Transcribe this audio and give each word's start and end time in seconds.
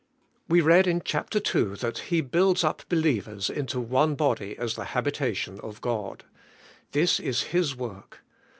We 0.49 0.61
read 0.61 0.87
in 0.87 1.03
chap 1.03 1.29
ter 1.29 1.37
two 1.37 1.75
that 1.75 1.99
He 2.09 2.21
builds 2.21 2.63
up 2.63 2.81
believers 2.89 3.51
into 3.51 3.79
one 3.79 4.15
body 4.15 4.57
as 4.57 4.73
the 4.73 4.85
habitation 4.97 5.59
of 5.59 5.79
God. 5.79 6.23
This 6.91 7.19
is 7.19 7.43
His 7.53 7.75
work. 7.75 8.23